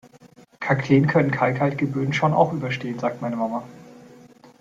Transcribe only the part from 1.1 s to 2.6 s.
kalkhaltige Böden schon auch